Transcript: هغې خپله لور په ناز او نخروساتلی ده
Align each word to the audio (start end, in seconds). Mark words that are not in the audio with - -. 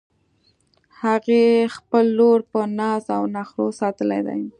هغې 1.01 1.43
خپله 1.75 2.07
لور 2.17 2.39
په 2.51 2.59
ناز 2.79 3.03
او 3.17 3.23
نخروساتلی 3.35 4.21
ده 4.27 4.35